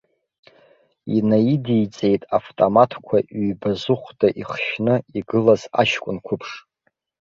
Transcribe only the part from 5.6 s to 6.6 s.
аҷкәын қәыԥш.